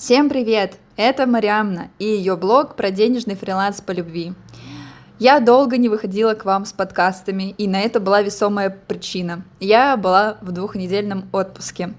Всем 0.00 0.30
привет! 0.30 0.78
Это 0.96 1.26
Мариамна 1.26 1.90
и 1.98 2.06
ее 2.06 2.34
блог 2.34 2.74
про 2.74 2.90
денежный 2.90 3.34
фриланс 3.34 3.82
по 3.82 3.90
любви. 3.90 4.32
Я 5.18 5.40
долго 5.40 5.76
не 5.76 5.90
выходила 5.90 6.32
к 6.32 6.46
вам 6.46 6.64
с 6.64 6.72
подкастами, 6.72 7.54
и 7.58 7.68
на 7.68 7.82
это 7.82 8.00
была 8.00 8.22
весомая 8.22 8.70
причина. 8.70 9.42
Я 9.60 9.98
была 9.98 10.38
в 10.40 10.52
двухнедельном 10.52 11.28
отпуске. 11.34 11.92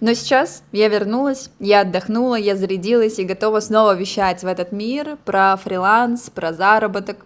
Но 0.00 0.14
сейчас 0.14 0.64
я 0.72 0.88
вернулась, 0.88 1.48
я 1.60 1.82
отдохнула, 1.82 2.34
я 2.34 2.56
зарядилась 2.56 3.20
и 3.20 3.24
готова 3.24 3.60
снова 3.60 3.94
вещать 3.94 4.42
в 4.42 4.48
этот 4.48 4.72
мир 4.72 5.16
про 5.24 5.56
фриланс, 5.56 6.30
про 6.30 6.52
заработок, 6.52 7.24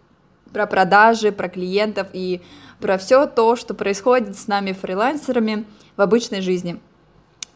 про 0.53 0.67
продажи, 0.67 1.33
про 1.33 1.49
клиентов 1.49 2.09
и 2.13 2.43
про 2.81 2.99
все 2.99 3.25
то, 3.25 3.57
что 3.57 3.73
происходит 3.73 4.39
с 4.39 4.47
нами 4.47 4.73
фрилансерами 4.73 5.65
в 5.97 6.03
обычной 6.03 6.43
жизни. 6.43 6.79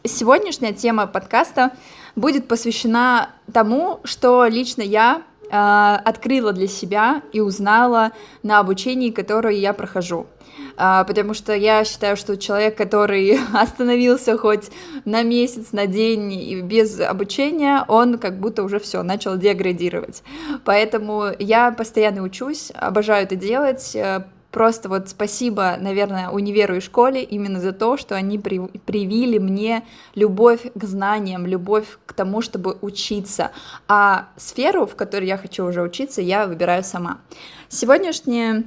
Сегодняшняя 0.05 0.73
тема 0.73 1.07
подкаста 1.07 1.71
будет 2.17 2.49
посвящена 2.49 3.29
тому, 3.53 4.01
что 4.03 4.45
лично 4.45 4.81
я 4.81 5.21
э, 5.49 5.49
открыла 5.49 6.51
для 6.51 6.67
себя 6.67 7.21
и 7.31 7.39
узнала 7.39 8.11
на 8.43 8.59
обучении, 8.59 9.11
которое 9.11 9.55
я 9.55 9.71
прохожу. 9.71 10.27
Uh, 10.75 11.05
потому 11.05 11.35
что 11.35 11.53
я 11.53 11.83
считаю, 11.83 12.17
что 12.17 12.35
человек, 12.35 12.75
который 12.75 13.39
остановился 13.53 14.37
хоть 14.37 14.71
на 15.05 15.21
месяц, 15.21 15.71
на 15.71 15.85
день 15.85 16.33
и 16.33 16.61
без 16.61 16.99
обучения, 16.99 17.85
он 17.87 18.17
как 18.17 18.39
будто 18.39 18.63
уже 18.63 18.79
все 18.79 19.03
начал 19.03 19.37
деградировать. 19.37 20.23
Поэтому 20.65 21.27
я 21.37 21.71
постоянно 21.71 22.23
учусь, 22.23 22.71
обожаю 22.73 23.23
это 23.23 23.35
делать, 23.35 23.95
э, 23.95 24.25
Просто 24.53 24.87
вот 24.87 25.09
спасибо, 25.09 25.77
наверное, 25.79 26.29
универу 26.29 26.75
и 26.75 26.79
школе 26.79 27.23
именно 27.23 27.59
за 27.59 27.73
то, 27.73 27.97
что 27.97 28.13
они 28.13 28.37
при, 28.37 28.59
привили 28.59 29.39
мне 29.39 29.83
любовь 30.13 30.61
к 30.75 30.83
знаниям, 30.83 31.47
любовь 31.47 31.97
к 32.05 32.13
тому, 32.13 32.43
чтобы 32.43 32.77
учиться. 32.81 33.49
А 33.87 34.27
сферу, 34.37 34.85
в 34.85 34.95
которой 34.95 35.25
я 35.25 35.37
хочу 35.39 35.65
уже 35.65 35.81
учиться, 35.81 36.21
я 36.21 36.45
выбираю 36.45 36.83
сама. 36.83 37.21
Сегодняшняя 37.67 38.65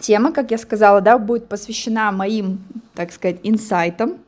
тема, 0.00 0.32
как 0.32 0.50
я 0.50 0.58
сказала, 0.58 1.00
да, 1.00 1.18
будет 1.18 1.48
посвящена 1.48 2.12
моим, 2.12 2.60
так 2.94 3.12
сказать, 3.12 3.38
инсайтам. 3.42 4.18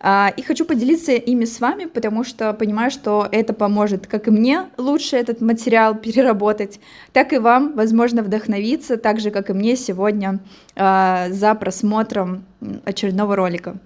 А, 0.00 0.32
и 0.36 0.42
хочу 0.42 0.64
поделиться 0.64 1.12
ими 1.12 1.44
с 1.44 1.60
вами, 1.60 1.86
потому 1.86 2.24
что 2.24 2.52
понимаю, 2.52 2.90
что 2.90 3.28
это 3.30 3.52
поможет 3.52 4.06
как 4.06 4.28
и 4.28 4.30
мне 4.30 4.66
лучше 4.76 5.16
этот 5.16 5.40
материал 5.40 5.94
переработать, 6.04 6.80
так 7.12 7.32
и 7.32 7.38
вам, 7.38 7.74
возможно, 7.74 8.22
вдохновиться, 8.22 8.96
так 8.96 9.20
же, 9.20 9.30
как 9.30 9.50
и 9.50 9.52
мне 9.52 9.76
сегодня 9.76 10.40
а, 10.76 11.28
за 11.30 11.54
просмотром 11.54 12.44
очередного 12.84 13.36
ролика. 13.36 13.76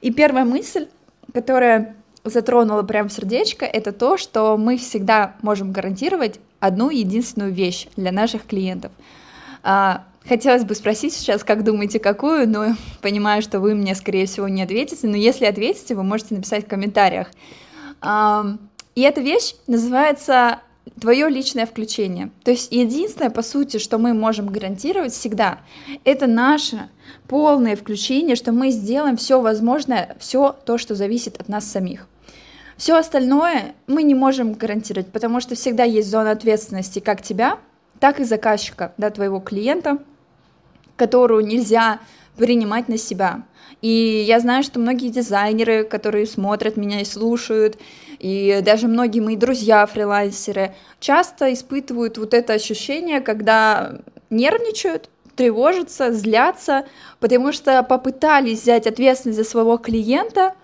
И 0.00 0.12
первая 0.12 0.44
мысль, 0.44 0.86
которая 1.32 1.96
затронула 2.24 2.82
прям 2.82 3.08
сердечко, 3.10 3.64
это 3.64 3.92
то, 3.92 4.16
что 4.16 4.56
мы 4.56 4.76
всегда 4.76 5.34
можем 5.42 5.72
гарантировать 5.72 6.40
одну 6.60 6.90
единственную 6.90 7.52
вещь 7.52 7.88
для 7.96 8.12
наших 8.12 8.44
клиентов 8.44 8.92
а,— 9.62 10.04
Хотелось 10.28 10.64
бы 10.64 10.74
спросить 10.74 11.14
сейчас, 11.14 11.42
как 11.42 11.64
думаете, 11.64 11.98
какую, 11.98 12.46
но 12.48 12.74
понимаю, 13.00 13.40
что 13.40 13.60
вы 13.60 13.74
мне, 13.74 13.94
скорее 13.94 14.26
всего, 14.26 14.46
не 14.46 14.62
ответите, 14.62 15.06
но 15.08 15.16
если 15.16 15.46
ответите, 15.46 15.94
вы 15.94 16.02
можете 16.02 16.34
написать 16.34 16.66
в 16.66 16.68
комментариях. 16.68 17.28
И 18.04 19.00
эта 19.00 19.20
вещь 19.22 19.54
называется 19.66 20.60
твое 21.00 21.30
личное 21.30 21.64
включение. 21.64 22.30
То 22.44 22.50
есть 22.50 22.72
единственное, 22.72 23.30
по 23.30 23.42
сути, 23.42 23.78
что 23.78 23.96
мы 23.96 24.12
можем 24.12 24.48
гарантировать 24.48 25.12
всегда, 25.12 25.60
это 26.04 26.26
наше 26.26 26.88
полное 27.26 27.76
включение, 27.76 28.36
что 28.36 28.52
мы 28.52 28.70
сделаем 28.70 29.16
все 29.16 29.40
возможное, 29.40 30.16
все 30.18 30.54
то, 30.66 30.76
что 30.76 30.94
зависит 30.94 31.40
от 31.40 31.48
нас 31.48 31.64
самих. 31.64 32.06
Все 32.76 32.96
остальное 32.96 33.74
мы 33.86 34.02
не 34.02 34.14
можем 34.14 34.52
гарантировать, 34.52 35.10
потому 35.10 35.40
что 35.40 35.54
всегда 35.54 35.84
есть 35.84 36.10
зона 36.10 36.32
ответственности 36.32 36.98
как 36.98 37.22
тебя, 37.22 37.58
так 37.98 38.20
и 38.20 38.24
заказчика, 38.24 38.92
да, 38.98 39.10
твоего 39.10 39.40
клиента, 39.40 39.98
которую 40.98 41.46
нельзя 41.46 42.00
принимать 42.36 42.88
на 42.88 42.98
себя. 42.98 43.42
И 43.80 44.24
я 44.26 44.40
знаю, 44.40 44.62
что 44.64 44.80
многие 44.80 45.08
дизайнеры, 45.08 45.84
которые 45.84 46.26
смотрят 46.26 46.76
меня 46.76 47.00
и 47.00 47.04
слушают, 47.04 47.78
и 48.18 48.60
даже 48.62 48.88
многие 48.88 49.20
мои 49.20 49.36
друзья 49.36 49.86
фрилансеры 49.86 50.74
часто 50.98 51.52
испытывают 51.52 52.18
вот 52.18 52.34
это 52.34 52.54
ощущение, 52.54 53.20
когда 53.20 53.98
нервничают, 54.30 55.08
тревожатся, 55.36 56.12
злятся, 56.12 56.86
потому 57.20 57.52
что 57.52 57.84
попытались 57.84 58.62
взять 58.62 58.88
ответственность 58.88 59.38
за 59.38 59.44
своего 59.44 59.76
клиента, 59.78 60.54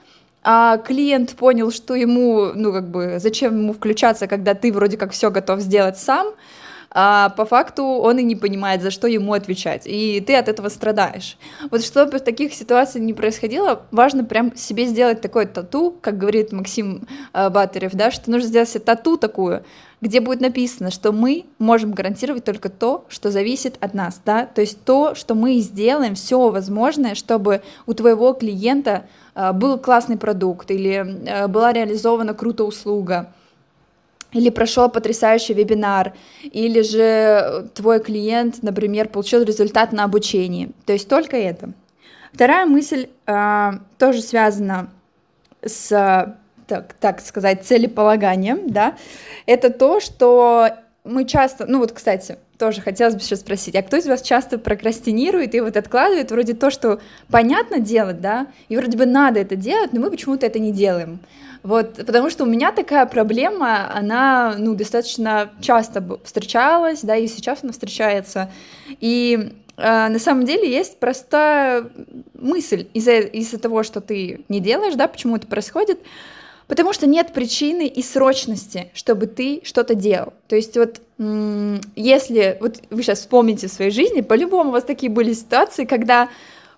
а 0.43 0.79
клиент 0.79 1.37
понял, 1.37 1.71
что 1.71 1.95
ему, 1.95 2.51
ну 2.55 2.73
как 2.73 2.89
бы, 2.89 3.19
зачем 3.19 3.57
ему 3.57 3.73
включаться, 3.73 4.27
когда 4.27 4.55
ты 4.55 4.73
вроде 4.73 4.97
как 4.97 5.13
все 5.13 5.31
готов 5.31 5.61
сделать 5.61 5.97
сам, 5.99 6.35
а 6.97 7.31
по 7.31 7.45
факту 7.45 7.83
он 7.85 8.19
и 8.19 8.23
не 8.23 8.37
понимает, 8.37 8.81
за 8.81 8.93
что 8.93 9.09
ему 9.09 9.33
отвечать, 9.33 9.83
и 9.85 10.21
ты 10.21 10.37
от 10.37 10.49
этого 10.49 10.69
страдаешь. 10.69 11.37
Вот 11.71 11.85
чтобы 11.85 12.21
таких 12.21 12.55
ситуаций 12.55 13.01
не 13.01 13.13
происходило, 13.13 13.83
важно 13.91 14.25
прям 14.25 14.57
себе 14.57 14.87
сделать 14.87 15.21
такое 15.21 15.47
тату, 15.47 15.97
как 16.01 16.17
говорит 16.17 16.53
Максим 16.53 17.09
э, 17.33 17.51
Батарев, 17.51 17.93
да, 17.95 18.13
что 18.13 18.31
нужно 18.31 18.49
сделать 18.49 18.69
себе 18.69 18.85
тату 18.85 19.17
такую, 19.17 19.65
где 20.01 20.21
будет 20.21 20.41
написано, 20.41 20.93
что 20.93 21.11
мы 21.11 21.47
можем 21.59 21.93
гарантировать 21.93 22.45
только 22.45 22.69
то, 22.69 23.07
что 23.09 23.33
зависит 23.33 23.77
от 23.81 23.93
нас, 23.93 24.21
да, 24.25 24.47
то 24.47 24.61
есть 24.61 24.85
то, 24.85 25.17
что 25.17 25.35
мы 25.35 25.59
сделаем 25.59 26.15
все 26.15 26.49
возможное, 26.51 27.17
чтобы 27.17 27.63
у 27.87 27.95
твоего 27.95 28.35
клиента 28.35 29.07
э, 29.35 29.53
был 29.53 29.79
классный 29.79 30.17
продукт 30.17 30.71
или 30.71 31.27
э, 31.27 31.49
была 31.49 31.73
реализована 31.73 32.35
круто 32.35 32.63
услуга, 32.63 33.33
или 34.35 34.51
прошел 34.51 34.91
потрясающий 34.91 35.55
вебинар, 35.55 36.13
или 36.43 36.83
же 36.83 37.71
твой 37.75 38.01
клиент, 38.01 38.63
например, 38.63 39.09
получил 39.09 39.43
результат 39.43 39.93
на 39.93 40.05
обучении. 40.05 40.71
То 40.85 40.93
есть 40.93 41.09
только 41.09 41.37
это. 41.37 41.71
Вторая 42.33 42.67
мысль 42.67 43.09
э, 43.27 43.71
тоже 43.97 44.21
связана 44.21 44.91
с, 45.65 46.37
так, 46.67 46.95
так 46.95 47.21
сказать, 47.21 47.65
целеполаганием, 47.65 48.69
да, 48.69 48.97
это 49.47 49.71
то, 49.71 50.01
что 50.01 50.71
мы 51.05 51.25
часто, 51.27 51.67
ну 51.67 51.79
вот, 51.79 51.93
кстати, 51.93 52.39
тоже 52.59 52.81
хотелось 52.81 53.15
бы 53.15 53.21
сейчас 53.21 53.41
спросить, 53.41 53.75
а 53.75 53.83
кто 53.83 53.97
из 53.97 54.07
вас 54.07 54.23
часто 54.23 54.59
прокрастинирует 54.59 55.55
и 55.55 55.61
вот 55.61 55.77
откладывает 55.77 56.31
вроде 56.31 56.55
то, 56.55 56.71
что 56.71 57.01
понятно 57.31 57.81
делать, 57.81 58.21
да, 58.21 58.47
и 58.69 58.77
вроде 58.77 58.97
бы 58.97 59.07
надо 59.07 59.41
это 59.41 59.57
делать, 59.57 59.93
но 59.93 60.01
мы 60.01 60.11
почему-то 60.11 60.47
это 60.47 60.59
не 60.59 60.73
делаем. 60.73 61.19
Вот, 61.63 61.95
потому 61.97 62.29
что 62.29 62.45
у 62.45 62.47
меня 62.47 62.73
такая 62.73 63.07
проблема, 63.07 63.91
она, 63.97 64.55
ну, 64.59 64.75
достаточно 64.75 65.51
часто 65.63 66.19
встречалась, 66.23 67.01
да, 67.01 67.17
и 67.17 67.27
сейчас 67.27 67.61
она 67.63 67.73
встречается. 67.73 68.51
И 69.01 69.53
э, 69.79 70.09
на 70.09 70.19
самом 70.19 70.45
деле 70.45 70.71
есть 70.71 70.99
простая 70.99 71.89
мысль 72.35 72.87
из-за 72.93 73.21
из 73.21 73.49
того, 73.49 73.83
что 73.83 74.03
ты 74.03 74.45
не 74.51 74.61
делаешь, 74.61 74.95
да, 74.95 75.09
почему 75.09 75.37
это 75.37 75.47
происходит, 75.47 76.01
потому 76.67 76.93
что 76.93 77.07
нет 77.07 77.33
причины 77.33 77.87
и 77.87 78.03
срочности, 78.03 78.91
чтобы 78.95 79.27
ты 79.27 79.61
что-то 79.65 79.95
делал. 79.95 80.33
То 80.49 80.57
есть 80.57 80.77
вот 80.77 81.01
если, 81.97 82.59
вот 82.61 82.79
вы 82.91 83.03
сейчас 83.03 83.21
вспомните 83.21 83.69
в 83.69 83.73
своей 83.73 83.91
жизни, 83.91 84.21
по-любому 84.21 84.71
у 84.71 84.73
вас 84.73 84.85
такие 84.85 85.11
были 85.11 85.33
ситуации, 85.33 85.85
когда 85.85 86.29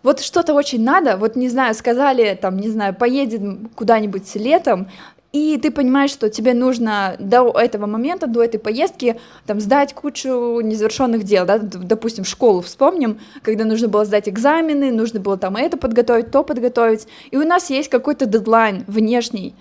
вот 0.03 0.21
что-то 0.21 0.55
очень 0.55 0.83
надо, 0.83 1.17
вот 1.17 1.37
не 1.37 1.49
знаю, 1.49 1.75
сказали 1.75 2.39
там, 2.41 2.59
не 2.59 2.69
знаю, 2.69 2.95
поедем 2.95 3.71
куда-нибудь 3.75 4.35
летом, 4.37 4.89
и 5.33 5.59
ты 5.59 5.71
понимаешь, 5.71 6.13
что 6.13 6.31
тебе 6.31 6.55
нужно 6.55 7.17
до 7.19 7.51
этого 7.51 7.87
момента, 7.87 8.27
до 8.27 8.43
этой 8.43 8.59
поездки, 8.59 9.21
там, 9.45 9.61
сдать 9.61 9.93
кучу 9.93 10.61
незавершенных 10.61 11.25
дел, 11.25 11.45
да, 11.45 11.59
допустим, 11.59 12.25
школу 12.25 12.63
вспомним, 12.63 13.19
когда 13.43 13.65
нужно 13.65 13.89
было 13.89 14.05
сдать 14.05 14.29
экзамены, 14.29 14.93
нужно 14.93 15.21
было 15.21 15.37
там 15.37 15.57
это 15.57 15.77
подготовить, 15.77 16.31
то 16.31 16.43
подготовить, 16.43 17.07
и 17.31 17.37
у 17.37 17.45
нас 17.45 17.69
есть 17.69 17.91
какой-то 17.91 18.27
дедлайн 18.27 18.85
внешний, 18.87 19.55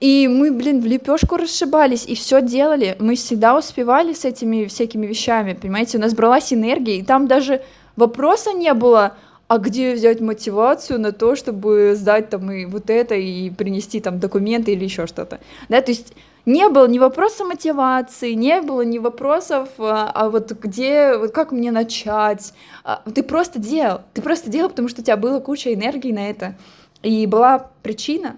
и 0.00 0.28
мы, 0.28 0.52
блин, 0.52 0.80
в 0.80 0.86
лепешку 0.86 1.36
расшибались 1.36 2.04
и 2.06 2.14
все 2.14 2.42
делали. 2.42 2.96
Мы 2.98 3.16
всегда 3.16 3.56
успевали 3.56 4.12
с 4.12 4.24
этими 4.24 4.66
всякими 4.66 5.06
вещами, 5.06 5.54
понимаете? 5.54 5.98
У 5.98 6.00
нас 6.00 6.12
бралась 6.12 6.52
энергия, 6.52 6.98
и 6.98 7.02
там 7.02 7.26
даже 7.26 7.62
вопроса 7.96 8.52
не 8.52 8.74
было, 8.74 9.16
а 9.48 9.58
где 9.58 9.94
взять 9.94 10.20
мотивацию 10.20 11.00
на 11.00 11.12
то, 11.12 11.34
чтобы 11.34 11.94
сдать 11.96 12.28
там 12.30 12.50
и 12.50 12.66
вот 12.66 12.90
это, 12.90 13.14
и 13.14 13.50
принести 13.50 14.00
там 14.00 14.18
документы 14.18 14.72
или 14.72 14.84
еще 14.84 15.06
что-то, 15.06 15.40
да, 15.68 15.80
то 15.80 15.92
есть 15.92 16.12
не 16.46 16.68
было 16.68 16.86
ни 16.86 16.98
вопроса 16.98 17.44
мотивации, 17.44 18.32
не 18.32 18.60
было 18.60 18.82
ни 18.82 18.98
вопросов, 18.98 19.68
а, 19.78 20.10
а 20.12 20.30
вот 20.30 20.52
где, 20.52 21.16
вот 21.16 21.32
как 21.32 21.52
мне 21.52 21.70
начать, 21.70 22.52
а, 22.84 23.02
ты 23.14 23.22
просто 23.22 23.58
делал, 23.58 24.00
ты 24.14 24.22
просто 24.22 24.50
делал, 24.50 24.70
потому 24.70 24.88
что 24.88 25.00
у 25.00 25.04
тебя 25.04 25.16
было 25.16 25.40
куча 25.40 25.72
энергии 25.72 26.12
на 26.12 26.28
это, 26.28 26.56
и 27.02 27.26
была 27.26 27.70
причина, 27.82 28.36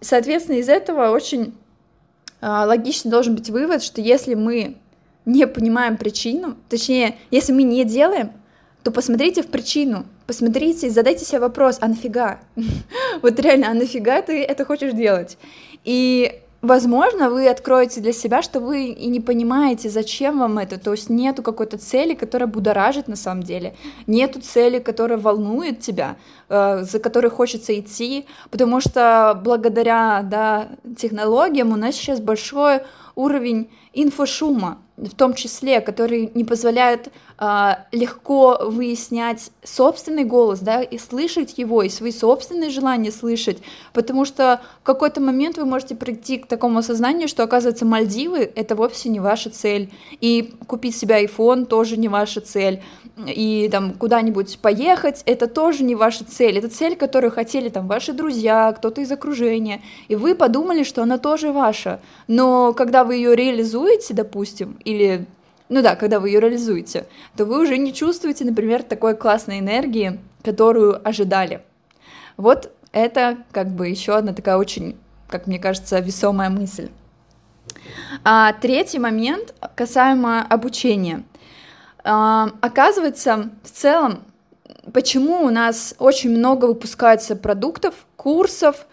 соответственно, 0.00 0.56
из 0.56 0.68
этого 0.68 1.10
очень 1.10 1.54
а, 2.40 2.66
логично 2.66 3.10
должен 3.10 3.34
быть 3.34 3.50
вывод, 3.50 3.82
что 3.82 4.00
если 4.00 4.34
мы 4.34 4.76
не 5.24 5.46
понимаем 5.46 5.96
причину, 5.96 6.56
точнее, 6.68 7.16
если 7.30 7.52
мы 7.52 7.62
не 7.62 7.84
делаем, 7.84 8.32
то 8.82 8.90
посмотрите 8.90 9.42
в 9.42 9.48
причину, 9.48 10.06
посмотрите 10.26 10.86
и 10.86 10.90
задайте 10.90 11.24
себе 11.24 11.40
вопрос, 11.40 11.78
а 11.80 11.88
нафига? 11.88 12.40
вот 13.22 13.38
реально, 13.40 13.70
а 13.70 13.74
нафига 13.74 14.22
ты 14.22 14.42
это 14.42 14.64
хочешь 14.64 14.92
делать? 14.92 15.36
И 15.84 16.40
возможно, 16.62 17.30
вы 17.30 17.48
откроете 17.48 18.00
для 18.00 18.12
себя, 18.12 18.42
что 18.42 18.60
вы 18.60 18.86
и 18.86 19.06
не 19.06 19.20
понимаете, 19.20 19.88
зачем 19.88 20.38
вам 20.38 20.58
это, 20.58 20.78
то 20.78 20.92
есть 20.92 21.10
нету 21.10 21.42
какой-то 21.42 21.78
цели, 21.78 22.14
которая 22.14 22.48
будоражит 22.48 23.08
на 23.08 23.16
самом 23.16 23.42
деле, 23.42 23.74
нету 24.06 24.40
цели, 24.40 24.78
которая 24.78 25.18
волнует 25.18 25.80
тебя, 25.80 26.16
э, 26.48 26.82
за 26.82 26.98
которой 26.98 27.30
хочется 27.30 27.78
идти, 27.78 28.26
потому 28.50 28.80
что 28.80 29.40
благодаря 29.44 30.22
да, 30.22 30.68
технологиям 30.96 31.72
у 31.72 31.76
нас 31.76 31.94
сейчас 31.94 32.20
большой 32.20 32.82
уровень 33.14 33.70
инфошума, 33.92 34.78
в 34.98 35.14
том 35.14 35.34
числе, 35.34 35.80
который 35.80 36.30
не 36.34 36.44
позволяет 36.44 37.08
э, 37.38 37.70
легко 37.92 38.58
выяснять 38.62 39.50
собственный 39.62 40.24
голос, 40.24 40.60
да, 40.60 40.82
и 40.82 40.98
слышать 40.98 41.56
его, 41.56 41.82
и 41.82 41.88
свои 41.88 42.10
собственные 42.10 42.70
желания 42.70 43.12
слышать, 43.12 43.58
потому 43.92 44.24
что 44.24 44.60
в 44.82 44.84
какой-то 44.84 45.20
момент 45.20 45.56
вы 45.56 45.64
можете 45.64 45.94
прийти 45.94 46.38
к 46.38 46.46
такому 46.46 46.78
осознанию, 46.80 47.28
что, 47.28 47.44
оказывается, 47.44 47.84
Мальдивы— 47.84 48.50
это 48.54 48.74
вовсе 48.74 49.08
не 49.08 49.20
ваша 49.20 49.50
цель, 49.50 49.90
и 50.20 50.54
купить 50.66 50.96
себе 50.96 51.24
iPhone 51.24 51.64
тоже 51.64 51.96
не 51.96 52.08
ваша 52.08 52.40
цель, 52.40 52.82
и 53.26 53.68
там 53.70 53.92
куда-нибудь 53.94 54.58
поехать— 54.60 55.22
это 55.26 55.46
тоже 55.46 55.84
не 55.84 55.94
ваша 55.94 56.24
цель, 56.24 56.58
это 56.58 56.68
цель, 56.68 56.96
которую 56.96 57.30
хотели 57.30 57.68
там 57.68 57.88
ваши 57.88 58.12
друзья, 58.12 58.72
кто-то 58.76 59.00
из 59.00 59.10
окружения, 59.10 59.82
и 60.08 60.14
вы 60.14 60.34
подумали, 60.34 60.82
что 60.82 61.02
она 61.02 61.18
тоже 61.18 61.52
ваша, 61.52 62.00
но 62.26 62.72
когда 62.72 63.04
вы 63.04 63.16
ее 63.16 63.34
реализуете, 63.34 64.14
допустим, 64.14 64.78
или 64.84 65.26
ну 65.68 65.82
да, 65.82 65.96
когда 65.96 66.18
вы 66.18 66.30
ее 66.30 66.40
реализуете, 66.40 67.06
то 67.36 67.44
вы 67.44 67.60
уже 67.60 67.76
не 67.76 67.92
чувствуете, 67.92 68.44
например, 68.44 68.82
такой 68.82 69.14
классной 69.14 69.58
энергии, 69.58 70.18
которую 70.42 71.06
ожидали. 71.06 71.60
Вот 72.36 72.72
это 72.92 73.38
как 73.52 73.68
бы 73.68 73.88
еще 73.88 74.16
одна 74.16 74.32
такая 74.32 74.56
очень, 74.56 74.96
как 75.28 75.46
мне 75.46 75.58
кажется, 75.58 75.98
весомая 76.00 76.48
мысль. 76.48 76.88
А 78.24 78.52
третий 78.54 78.98
момент 78.98 79.54
касаемо 79.74 80.42
обучения. 80.42 81.22
А, 82.04 82.50
оказывается, 82.60 83.50
в 83.62 83.70
целом, 83.70 84.24
почему 84.92 85.44
у 85.44 85.50
нас 85.50 85.94
очень 85.98 86.30
много 86.30 86.66
выпускается 86.66 87.36
продуктов, 87.36 87.94
курсов, 88.16 88.86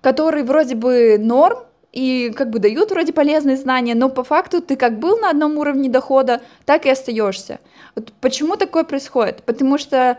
которые 0.00 0.44
вроде 0.44 0.74
бы 0.74 1.16
норм, 1.18 1.58
и 1.92 2.32
как 2.34 2.48
бы 2.50 2.58
дают 2.58 2.90
вроде 2.90 3.12
полезные 3.12 3.56
знания, 3.56 3.94
но 3.94 4.08
по 4.08 4.24
факту 4.24 4.62
ты 4.62 4.76
как 4.76 4.98
был 4.98 5.18
на 5.18 5.30
одном 5.30 5.58
уровне 5.58 5.90
дохода, 5.90 6.40
так 6.64 6.86
и 6.86 6.90
остаешься. 6.90 7.60
Вот 7.94 8.12
почему 8.20 8.56
такое 8.56 8.84
происходит? 8.84 9.42
Потому 9.42 9.76
что 9.76 10.18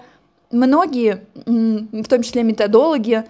многие, 0.51 1.25
в 1.33 2.07
том 2.07 2.21
числе 2.21 2.43
методологи, 2.43 3.23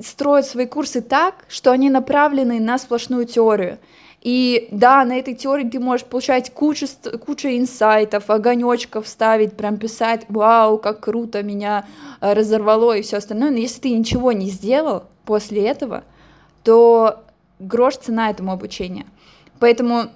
строят 0.00 0.46
свои 0.46 0.66
курсы 0.66 1.02
так, 1.02 1.44
что 1.48 1.70
они 1.70 1.88
направлены 1.88 2.58
на 2.58 2.78
сплошную 2.78 3.26
теорию. 3.26 3.78
И 4.24 4.68
да, 4.70 5.04
на 5.04 5.18
этой 5.18 5.34
теории 5.34 5.68
ты 5.68 5.78
можешь 5.78 6.06
получать 6.06 6.50
кучу, 6.50 6.86
кучу 7.24 7.48
инсайтов, 7.48 8.30
огонечков 8.30 9.06
ставить, 9.06 9.54
прям 9.54 9.76
писать, 9.76 10.24
вау, 10.30 10.78
как 10.78 11.00
круто 11.00 11.42
меня 11.42 11.84
э, 12.22 12.32
разорвало 12.32 12.96
и 12.96 13.02
все 13.02 13.18
остальное. 13.18 13.50
Но 13.50 13.58
если 13.58 13.82
ты 13.82 13.90
ничего 13.90 14.32
не 14.32 14.48
сделал 14.48 15.04
после 15.26 15.66
этого, 15.66 16.04
то 16.62 17.22
грош 17.58 17.98
цена 17.98 18.30
этому 18.30 18.52
обучению. 18.52 19.04
Поэтому 19.60 20.06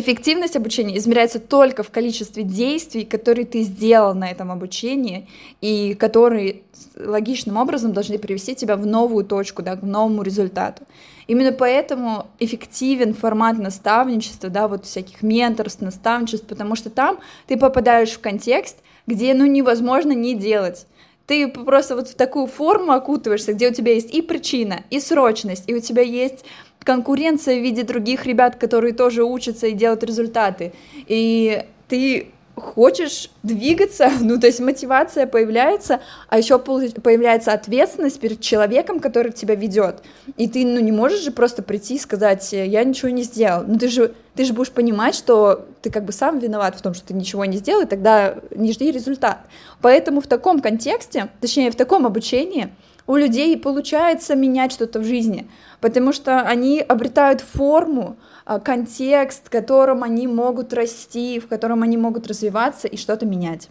эффективность 0.00 0.56
обучения 0.56 0.96
измеряется 0.98 1.40
только 1.40 1.82
в 1.82 1.90
количестве 1.90 2.42
действий, 2.42 3.04
которые 3.04 3.46
ты 3.46 3.62
сделал 3.62 4.14
на 4.14 4.30
этом 4.30 4.50
обучении 4.50 5.28
и 5.60 5.94
которые 5.94 6.62
логичным 6.96 7.56
образом 7.56 7.92
должны 7.92 8.18
привести 8.18 8.54
тебя 8.54 8.76
в 8.76 8.86
новую 8.86 9.24
точку, 9.24 9.62
да, 9.62 9.76
к 9.76 9.82
новому 9.82 10.22
результату. 10.22 10.84
Именно 11.26 11.52
поэтому 11.52 12.26
эффективен 12.38 13.14
формат 13.14 13.58
наставничества, 13.58 14.50
да, 14.50 14.68
вот 14.68 14.86
всяких 14.86 15.22
менторств, 15.22 15.80
наставничеств, 15.80 16.46
потому 16.46 16.76
что 16.76 16.90
там 16.90 17.18
ты 17.46 17.56
попадаешь 17.56 18.12
в 18.12 18.20
контекст, 18.20 18.78
где, 19.06 19.34
ну, 19.34 19.46
невозможно 19.46 20.12
не 20.12 20.34
делать 20.34 20.86
ты 21.28 21.46
просто 21.46 21.94
вот 21.94 22.08
в 22.08 22.14
такую 22.14 22.46
форму 22.46 22.92
окутываешься, 22.92 23.52
где 23.52 23.68
у 23.68 23.74
тебя 23.74 23.92
есть 23.92 24.12
и 24.14 24.22
причина, 24.22 24.80
и 24.88 24.98
срочность, 24.98 25.64
и 25.66 25.74
у 25.74 25.80
тебя 25.80 26.00
есть 26.00 26.46
конкуренция 26.88 27.60
в 27.60 27.62
виде 27.62 27.82
других 27.82 28.24
ребят, 28.24 28.56
которые 28.56 28.94
тоже 28.94 29.22
учатся 29.22 29.66
и 29.66 29.72
делают 29.72 30.02
результаты. 30.02 30.72
И 31.06 31.62
ты 31.86 32.28
хочешь 32.56 33.30
двигаться, 33.42 34.10
ну, 34.22 34.40
то 34.40 34.46
есть 34.46 34.60
мотивация 34.60 35.26
появляется, 35.26 36.00
а 36.28 36.38
еще 36.38 36.58
появляется 36.58 37.52
ответственность 37.52 38.18
перед 38.18 38.40
человеком, 38.40 39.00
который 39.00 39.32
тебя 39.32 39.54
ведет. 39.54 40.02
И 40.38 40.48
ты, 40.48 40.64
ну, 40.64 40.80
не 40.80 40.90
можешь 40.90 41.20
же 41.20 41.30
просто 41.30 41.62
прийти 41.62 41.96
и 41.96 41.98
сказать, 41.98 42.50
я 42.54 42.84
ничего 42.84 43.10
не 43.10 43.22
сделал. 43.22 43.64
Ну, 43.66 43.78
ты 43.78 43.88
же, 43.88 44.14
ты 44.34 44.44
же 44.44 44.54
будешь 44.54 44.72
понимать, 44.72 45.14
что 45.14 45.66
ты 45.82 45.90
как 45.90 46.06
бы 46.06 46.12
сам 46.12 46.38
виноват 46.38 46.74
в 46.74 46.80
том, 46.80 46.94
что 46.94 47.08
ты 47.08 47.12
ничего 47.12 47.44
не 47.44 47.58
сделал, 47.58 47.82
и 47.82 47.86
тогда 47.86 48.36
не 48.56 48.72
жди 48.72 48.90
результат. 48.90 49.40
Поэтому 49.82 50.22
в 50.22 50.26
таком 50.26 50.60
контексте, 50.60 51.28
точнее, 51.42 51.70
в 51.70 51.76
таком 51.76 52.06
обучении 52.06 52.70
у 53.08 53.16
людей 53.16 53.56
получается 53.56 54.36
менять 54.36 54.70
что-то 54.70 55.00
в 55.00 55.04
жизни, 55.04 55.48
потому 55.80 56.12
что 56.12 56.42
они 56.42 56.80
обретают 56.80 57.40
форму, 57.40 58.16
а, 58.44 58.60
контекст, 58.60 59.46
в 59.46 59.50
котором 59.50 60.04
они 60.04 60.28
могут 60.28 60.74
расти, 60.74 61.40
в 61.40 61.48
котором 61.48 61.82
они 61.82 61.96
могут 61.96 62.26
развиваться 62.26 62.86
и 62.86 62.98
что-то 62.98 63.24
менять. 63.24 63.70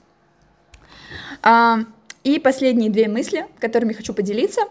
А, 1.43 1.81
и 2.23 2.39
последние 2.39 2.89
две 2.89 3.07
мысли, 3.07 3.45
которыми 3.59 3.93
хочу 3.93 4.13
поделиться. 4.13 4.61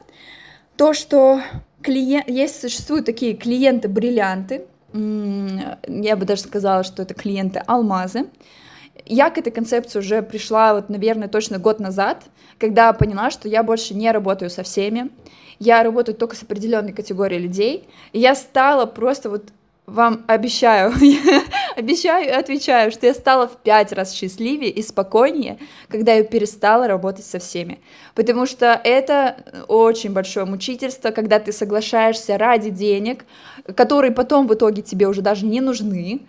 То, 0.76 0.92
что 0.92 1.40
клиент, 1.80 2.28
есть, 2.28 2.60
существуют 2.60 3.06
такие 3.06 3.34
клиенты-бриллианты, 3.34 4.66
я 4.92 6.16
бы 6.16 6.24
даже 6.24 6.42
сказала, 6.42 6.82
что 6.82 7.02
это 7.02 7.14
клиенты-алмазы. 7.14 8.26
Я 9.06 9.30
к 9.30 9.38
этой 9.38 9.52
концепции 9.52 10.00
уже 10.00 10.20
пришла, 10.20 10.74
вот, 10.74 10.88
наверное, 10.88 11.28
точно 11.28 11.58
год 11.58 11.78
назад, 11.78 12.24
когда 12.58 12.92
поняла, 12.92 13.30
что 13.30 13.48
я 13.48 13.62
больше 13.62 13.94
не 13.94 14.10
работаю 14.10 14.50
со 14.50 14.64
всеми, 14.64 15.10
я 15.58 15.82
работаю 15.82 16.16
только 16.16 16.36
с 16.36 16.42
определенной 16.42 16.92
категорией 16.92 17.40
людей, 17.40 17.88
и 18.12 18.18
я 18.18 18.34
стала 18.34 18.84
просто 18.84 19.30
вот 19.30 19.44
вам 19.86 20.24
обещаю, 20.26 20.92
обещаю 21.76 22.26
и 22.26 22.30
отвечаю, 22.30 22.90
что 22.90 23.06
я 23.06 23.14
стала 23.14 23.46
в 23.46 23.56
пять 23.58 23.92
раз 23.92 24.12
счастливее 24.12 24.70
и 24.70 24.82
спокойнее, 24.82 25.58
когда 25.88 26.14
я 26.14 26.24
перестала 26.24 26.88
работать 26.88 27.24
со 27.24 27.38
всеми. 27.38 27.78
Потому 28.14 28.46
что 28.46 28.80
это 28.82 29.36
очень 29.68 30.12
большое 30.12 30.44
мучительство, 30.44 31.12
когда 31.12 31.38
ты 31.38 31.52
соглашаешься 31.52 32.36
ради 32.36 32.70
денег, 32.70 33.24
которые 33.76 34.10
потом 34.10 34.48
в 34.48 34.54
итоге 34.54 34.82
тебе 34.82 35.06
уже 35.06 35.22
даже 35.22 35.46
не 35.46 35.60
нужны. 35.60 36.22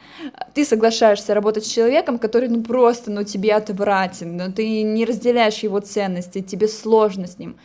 Ты 0.54 0.64
соглашаешься 0.64 1.34
работать 1.34 1.66
с 1.66 1.72
человеком, 1.72 2.20
который 2.20 2.50
ну 2.50 2.64
просто 2.64 3.10
ну, 3.10 3.24
тебе 3.24 3.56
отвратен, 3.56 4.38
но 4.38 4.52
ты 4.52 4.84
не 4.84 5.04
разделяешь 5.04 5.60
его 5.60 5.80
ценности, 5.80 6.42
тебе 6.42 6.68
сложно 6.68 7.26
с 7.26 7.40
ним. 7.40 7.58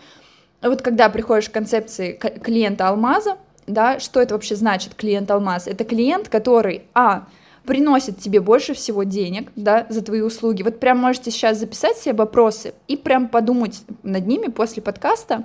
Вот 0.62 0.80
когда 0.80 1.08
приходишь 1.10 1.50
к 1.50 1.52
концепции 1.52 2.12
клиента 2.12 2.88
алмаза, 2.88 3.36
да, 3.66 4.00
что 4.00 4.20
это 4.20 4.34
вообще 4.34 4.56
значит 4.56 4.94
клиент 4.94 5.30
алмаз? 5.30 5.66
Это 5.66 5.84
клиент, 5.84 6.28
который, 6.28 6.82
а, 6.94 7.26
приносит 7.64 8.18
тебе 8.18 8.40
больше 8.40 8.74
всего 8.74 9.04
денег, 9.04 9.50
да, 9.56 9.86
за 9.88 10.02
твои 10.02 10.20
услуги. 10.20 10.62
Вот 10.62 10.80
прям 10.80 10.98
можете 10.98 11.30
сейчас 11.30 11.58
записать 11.58 11.96
себе 11.96 12.14
вопросы 12.14 12.74
и 12.88 12.96
прям 12.96 13.28
подумать 13.28 13.82
над 14.02 14.26
ними 14.26 14.48
после 14.48 14.82
подкаста, 14.82 15.44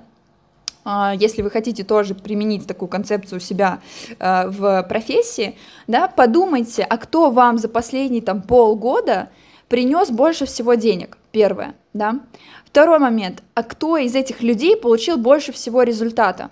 а, 0.90 1.14
если 1.20 1.42
вы 1.42 1.50
хотите 1.50 1.84
тоже 1.84 2.16
применить 2.16 2.66
такую 2.66 2.88
концепцию 2.88 3.42
себя 3.42 3.82
а, 4.20 4.48
в 4.48 4.84
профессии, 4.84 5.58
да, 5.86 6.08
подумайте, 6.08 6.84
а 6.84 6.98
кто 6.98 7.30
вам 7.30 7.58
за 7.58 7.68
последние 7.68 8.22
там 8.22 8.42
полгода 8.42 9.28
принес 9.68 10.10
больше 10.10 10.46
всего 10.46 10.76
денег, 10.76 11.18
первое, 11.32 11.76
да. 11.94 12.22
Второй 12.66 13.00
момент, 13.00 13.44
а 13.54 13.64
кто 13.64 13.98
из 13.98 14.16
этих 14.16 14.42
людей 14.42 14.78
получил 14.78 15.18
больше 15.18 15.52
всего 15.52 15.84
результата? 15.84 16.52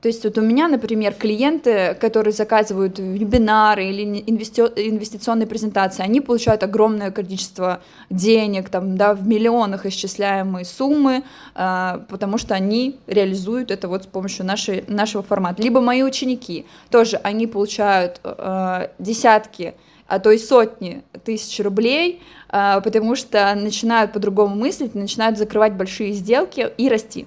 То 0.00 0.06
есть 0.06 0.22
вот 0.22 0.38
у 0.38 0.42
меня, 0.42 0.68
например, 0.68 1.12
клиенты, 1.12 1.96
которые 2.00 2.32
заказывают 2.32 3.00
вебинары 3.00 3.86
или 3.86 4.22
инвести... 4.26 4.62
инвестиционные 4.62 5.48
презентации, 5.48 6.04
они 6.04 6.20
получают 6.20 6.62
огромное 6.62 7.10
количество 7.10 7.80
денег, 8.08 8.68
там, 8.68 8.96
да, 8.96 9.14
в 9.14 9.26
миллионах 9.26 9.86
исчисляемые 9.86 10.64
суммы, 10.64 11.24
э, 11.56 12.00
потому 12.08 12.38
что 12.38 12.54
они 12.54 13.00
реализуют 13.08 13.72
это 13.72 13.88
вот 13.88 14.04
с 14.04 14.06
помощью 14.06 14.46
нашей, 14.46 14.84
нашего 14.86 15.24
формата. 15.24 15.60
Либо 15.62 15.80
мои 15.80 16.04
ученики 16.04 16.66
тоже, 16.90 17.16
они 17.16 17.48
получают 17.48 18.20
э, 18.22 18.88
десятки, 19.00 19.74
а 20.06 20.20
то 20.20 20.30
и 20.30 20.38
сотни 20.38 21.02
тысяч 21.24 21.58
рублей, 21.58 22.22
э, 22.50 22.80
потому 22.84 23.16
что 23.16 23.52
начинают 23.56 24.12
по-другому 24.12 24.54
мыслить, 24.54 24.94
начинают 24.94 25.38
закрывать 25.38 25.72
большие 25.72 26.12
сделки 26.12 26.70
и 26.78 26.88
расти. 26.88 27.26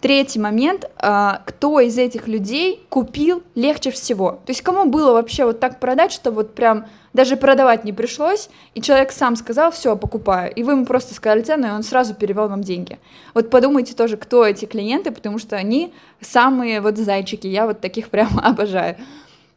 Третий 0.00 0.38
момент, 0.38 0.90
а, 0.98 1.42
кто 1.46 1.80
из 1.80 1.96
этих 1.96 2.28
людей 2.28 2.84
купил 2.90 3.42
легче 3.54 3.90
всего? 3.90 4.32
То 4.44 4.50
есть 4.50 4.60
кому 4.60 4.84
было 4.84 5.12
вообще 5.12 5.46
вот 5.46 5.58
так 5.58 5.80
продать, 5.80 6.12
что 6.12 6.30
вот 6.30 6.54
прям 6.54 6.86
даже 7.14 7.36
продавать 7.36 7.82
не 7.84 7.94
пришлось, 7.94 8.50
и 8.74 8.82
человек 8.82 9.10
сам 9.10 9.36
сказал, 9.36 9.72
все, 9.72 9.96
покупаю, 9.96 10.52
и 10.52 10.62
вы 10.62 10.72
ему 10.72 10.84
просто 10.84 11.14
сказали 11.14 11.40
цену, 11.40 11.66
и 11.66 11.70
он 11.70 11.82
сразу 11.82 12.14
перевел 12.14 12.48
вам 12.48 12.62
деньги. 12.62 12.98
Вот 13.32 13.48
подумайте 13.48 13.94
тоже, 13.94 14.18
кто 14.18 14.44
эти 14.44 14.66
клиенты, 14.66 15.10
потому 15.10 15.38
что 15.38 15.56
они 15.56 15.94
самые 16.20 16.82
вот 16.82 16.98
зайчики, 16.98 17.46
я 17.46 17.66
вот 17.66 17.80
таких 17.80 18.08
прям 18.10 18.38
обожаю. 18.38 18.96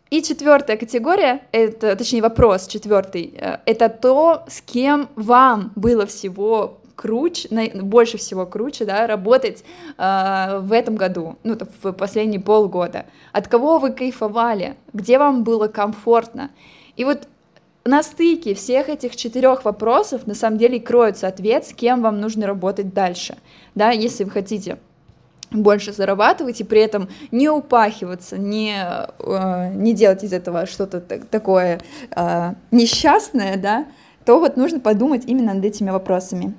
И 0.09 0.23
четвертая 0.23 0.75
категория, 0.77 1.41
это, 1.51 1.95
точнее 1.95 2.23
вопрос 2.23 2.65
четвертый, 2.65 3.31
э, 3.37 3.57
это 3.65 3.89
то, 3.89 4.43
с 4.47 4.61
кем 4.61 5.07
вам 5.15 5.71
было 5.75 6.07
всего 6.07 6.78
круче, 6.99 7.47
больше 7.75 8.17
всего 8.17 8.45
круче, 8.45 8.83
да, 8.83 9.07
работать 9.07 9.63
э, 9.97 10.59
в 10.61 10.73
этом 10.73 10.97
году, 10.97 11.37
ну, 11.45 11.57
в 11.81 11.93
последние 11.93 12.41
полгода? 12.41 13.05
От 13.31 13.47
кого 13.47 13.79
вы 13.79 13.93
кайфовали? 13.93 14.75
Где 14.91 15.17
вам 15.17 15.45
было 15.45 15.69
комфортно? 15.69 16.51
И 16.97 17.05
вот 17.05 17.29
на 17.85 18.03
стыке 18.03 18.53
всех 18.53 18.89
этих 18.89 19.15
четырех 19.15 19.63
вопросов 19.63 20.27
на 20.27 20.35
самом 20.35 20.57
деле 20.57 20.81
кроется 20.81 21.27
ответ, 21.27 21.65
с 21.65 21.73
кем 21.73 22.01
вам 22.01 22.19
нужно 22.19 22.45
работать 22.45 22.93
дальше, 22.93 23.37
да, 23.75 23.91
если 23.91 24.25
вы 24.25 24.31
хотите 24.31 24.77
больше 25.51 25.93
зарабатывать 25.93 26.59
и 26.59 26.65
при 26.65 26.81
этом 26.81 27.07
не 27.31 27.49
упахиваться, 27.49 28.37
не, 28.37 28.75
э, 28.75 29.73
не 29.73 29.93
делать 29.93 30.23
из 30.23 30.33
этого 30.33 30.65
что-то 30.65 30.99
такое 30.99 31.79
э, 32.13 32.53
несчастное, 32.71 33.57
да, 33.57 33.85
то 34.25 34.39
вот 34.39 34.57
нужно 34.57 34.79
подумать 34.79 35.23
именно 35.25 35.53
над 35.53 35.65
этими 35.65 35.89
вопросами. 35.89 36.53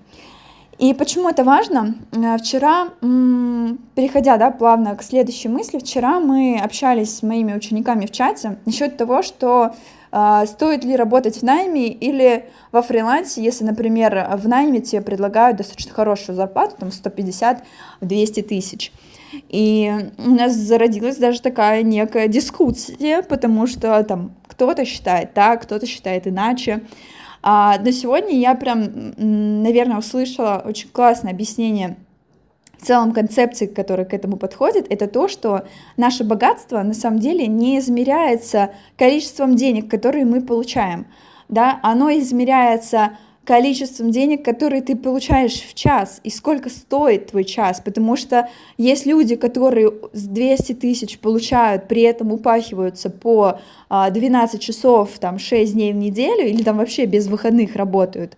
И 0.81 0.95
почему 0.95 1.29
это 1.29 1.45
важно? 1.45 1.95
Э, 2.13 2.39
вчера, 2.39 2.89
переходя 3.95 4.39
да, 4.39 4.51
плавно 4.51 4.97
к 4.97 5.03
следующей 5.03 5.49
мысли, 5.49 5.79
вчера 5.79 6.21
мы 6.21 6.59
общались 6.59 7.17
с 7.17 7.23
моими 7.23 7.53
учениками 7.53 8.07
в 8.07 8.11
чате 8.11 8.57
насчет 8.65 8.97
того, 8.97 9.21
что 9.21 9.75
э, 10.11 10.45
стоит 10.47 10.83
ли 10.85 10.97
работать 10.97 11.37
в 11.37 11.43
найме 11.43 11.89
или 11.89 12.47
во 12.73 12.81
фрилансе, 12.81 13.43
если, 13.43 13.65
например, 13.65 14.27
в 14.39 14.49
найме 14.49 14.81
тебе 14.81 15.03
предлагают 15.03 15.59
достаточно 15.59 15.93
хорошую 15.93 16.35
зарплату, 16.35 16.77
там 16.79 16.89
150-200 16.89 18.43
тысяч. 18.43 18.91
И 19.51 19.93
у 20.17 20.31
нас 20.31 20.55
зародилась 20.55 21.19
даже 21.19 21.43
такая 21.43 21.83
некая 21.83 22.27
дискуссия, 22.27 23.23
потому 23.23 23.67
что 23.67 24.03
там 24.05 24.33
кто-то 24.47 24.87
считает 24.87 25.35
так, 25.35 25.63
кто-то 25.63 25.87
считает 25.87 26.27
иначе. 26.27 26.81
А, 27.43 27.79
но 27.79 27.91
сегодня 27.91 28.39
я 28.39 28.55
прям, 28.55 29.13
наверное, 29.17 29.99
услышала 29.99 30.63
очень 30.65 30.89
классное 30.91 31.33
объяснение 31.33 31.97
в 32.79 32.87
целом 32.87 33.13
концепции, 33.13 33.67
которая 33.67 34.07
к 34.07 34.15
этому 34.15 34.37
подходит, 34.37 34.87
это 34.91 35.07
то, 35.07 35.29
что 35.29 35.65
наше 35.97 36.25
богатство 36.25 36.83
на 36.83 36.95
самом 36.95 37.19
деле 37.19 37.47
не 37.47 37.79
измеряется 37.79 38.71
количеством 38.97 39.55
денег, 39.55 39.91
которые 39.91 40.25
мы 40.25 40.41
получаем, 40.41 41.07
да, 41.49 41.79
оно 41.83 42.11
измеряется 42.11 43.19
количеством 43.45 44.11
денег, 44.11 44.45
которые 44.45 44.83
ты 44.83 44.95
получаешь 44.95 45.63
в 45.63 45.75
час, 45.75 46.21
и 46.23 46.31
сколько 46.31 46.69
стоит 46.69 47.29
твой 47.29 47.45
час, 47.45 47.81
потому 47.85 48.17
что 48.17 48.49
есть 48.77 49.07
люди, 49.07 49.35
которые 49.35 49.93
с 50.13 50.25
200 50.25 50.75
тысяч 50.75 51.19
получают, 51.19 51.89
при 51.89 52.03
этом 52.03 52.33
упахиваются 52.33 53.11
по 53.11 53.59
12 53.89 54.55
а, 54.55 54.59
часов, 54.59 55.19
там, 55.19 55.39
6 55.39 55.73
дней 55.73 55.93
в 55.93 55.97
неделю, 55.97 56.49
или 56.49 56.63
там 56.63 56.77
вообще 56.77 57.07
без 57.07 57.27
выходных 57.27 57.77
работают, 57.77 58.37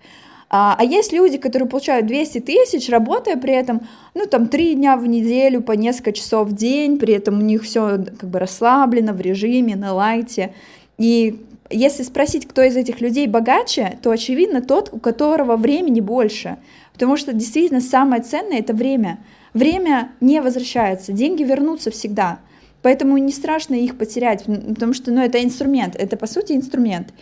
а, 0.55 0.77
а 0.79 0.85
есть 0.85 1.13
люди, 1.13 1.39
которые 1.39 1.69
получают 1.69 2.07
200 2.07 2.41
тысяч, 2.41 2.91
работая 2.91 3.37
при 3.37 3.55
этом, 3.55 3.81
ну, 4.15 4.27
там, 4.27 4.49
3 4.49 4.75
дня 4.75 4.99
в 4.99 5.07
неделю, 5.07 5.63
по 5.63 5.73
несколько 5.73 6.13
часов 6.13 6.49
в 6.49 6.55
день, 6.55 6.99
при 6.99 7.15
этом 7.15 7.39
у 7.39 7.43
них 7.43 7.63
все 7.63 7.99
как 8.19 8.29
бы 8.29 8.39
расслаблено, 8.39 9.15
в 9.15 9.21
режиме, 9.21 9.77
на 9.77 9.95
лайте, 9.95 10.53
и 10.99 11.41
если 11.73 12.03
спросить, 12.03 12.47
кто 12.47 12.63
из 12.63 12.77
этих 12.77 13.01
людей 13.01 13.27
богаче, 13.27 13.99
то 14.03 14.11
очевидно 14.11 14.63
тот, 14.63 14.91
у 14.93 14.99
которого 14.99 15.57
времени 15.57 16.01
больше. 16.01 16.59
Потому 16.93 17.17
что 17.17 17.33
действительно 17.33 17.81
самое 17.81 18.23
ценное 18.23 18.59
это 18.59 18.75
время. 18.75 19.19
Время 19.55 20.13
не 20.21 20.41
возвращается, 20.41 21.13
деньги 21.13 21.43
вернутся 21.43 21.91
всегда. 21.91 22.39
Поэтому 22.83 23.17
не 23.19 23.33
страшно 23.33 23.75
их 23.75 23.97
потерять, 23.97 24.45
потому 24.45 24.93
что 24.93 25.13
ну, 25.13 25.21
это 25.21 25.43
инструмент, 25.43 25.95
это 25.97 26.17
по 26.17 26.27
сути 26.27 26.53
инструмент. 26.53 27.13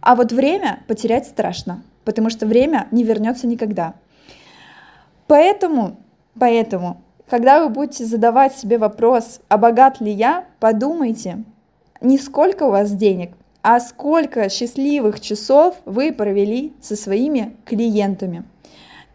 А 0.00 0.14
вот 0.14 0.32
время 0.32 0.82
потерять 0.86 1.26
страшно, 1.26 1.82
потому 2.04 2.30
что 2.30 2.46
время 2.46 2.86
не 2.90 3.02
вернется 3.02 3.46
никогда. 3.46 3.94
Поэтому, 5.26 5.96
поэтому, 6.38 7.00
когда 7.28 7.62
вы 7.62 7.68
будете 7.68 8.04
задавать 8.04 8.54
себе 8.56 8.78
вопрос, 8.78 9.40
а 9.48 9.58
богат 9.58 10.00
ли 10.00 10.12
я, 10.12 10.44
подумайте, 10.58 11.44
не 12.00 12.18
сколько 12.18 12.64
у 12.64 12.70
вас 12.70 12.92
денег, 12.92 13.30
а 13.62 13.80
сколько 13.80 14.48
счастливых 14.48 15.20
часов 15.20 15.76
вы 15.84 16.12
провели 16.12 16.72
со 16.80 16.96
своими 16.96 17.56
клиентами. 17.64 18.44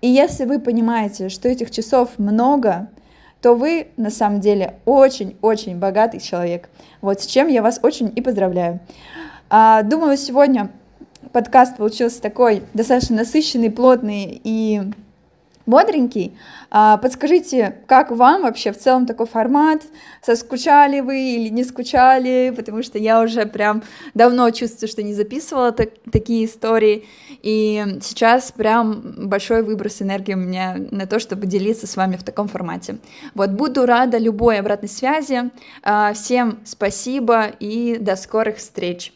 И 0.02 0.08
если 0.08 0.46
вы 0.46 0.60
понимаете, 0.60 1.30
что 1.30 1.50
этих 1.50 1.72
часов 1.72 2.18
много, 2.18 2.90
то 3.42 3.54
вы 3.54 3.88
на 3.98 4.10
самом 4.10 4.40
деле 4.40 4.76
очень-очень 4.86 5.78
богатый 5.78 6.20
человек. 6.20 6.70
Вот 7.02 7.22
с 7.22 7.26
чем 7.26 7.48
я 7.48 7.62
вас 7.62 7.80
очень 7.82 8.12
и 8.16 8.22
поздравляю. 8.22 8.80
А, 9.50 9.84
думаю, 9.84 10.18
сегодня 10.18 10.72
подкаст 11.32 11.78
получился 11.78 12.22
такой 12.22 12.64
достаточно 12.74 13.18
насыщенный, 13.18 13.70
плотный 13.70 14.42
и 14.44 14.82
бодренький. 15.66 16.38
А, 16.72 16.98
подскажите, 16.98 17.78
как 17.88 18.12
вам 18.12 18.44
вообще 18.44 18.72
в 18.72 18.78
целом 18.78 19.06
такой 19.06 19.26
формат? 19.26 19.84
Соскучали 20.22 21.00
вы 21.00 21.36
или 21.36 21.50
не 21.50 21.64
скучали? 21.64 22.54
Потому 22.56 22.84
что 22.84 22.98
я 22.98 23.22
уже 23.22 23.46
прям 23.46 23.84
давно 24.14 24.50
чувствую, 24.52 24.90
что 24.90 25.04
не 25.04 25.14
записывала 25.14 25.72
так, 25.72 25.90
такие 26.12 26.46
истории. 26.46 27.06
И 27.42 27.84
сейчас 28.02 28.52
прям 28.52 29.28
большой 29.28 29.64
выброс 29.64 30.02
энергии 30.02 30.34
у 30.34 30.38
меня 30.38 30.78
на 30.92 31.08
то, 31.08 31.20
чтобы 31.20 31.48
делиться 31.48 31.88
с 31.88 31.96
вами 31.96 32.18
в 32.18 32.24
таком 32.24 32.48
формате. 32.48 32.98
Вот, 33.34 33.52
буду 33.52 33.86
рада 33.86 34.18
любой 34.18 34.60
обратной 34.60 34.90
связи. 34.90 35.52
А, 35.84 36.14
всем 36.14 36.60
спасибо 36.66 37.48
и 37.60 37.98
до 38.00 38.16
скорых 38.16 38.58
встреч. 38.58 39.14